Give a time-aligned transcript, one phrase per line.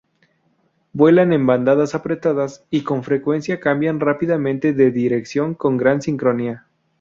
[0.93, 6.65] Vuelan en bandadas apretadas y con frecuencia cambian rápidamente de dirección con gran sincronía.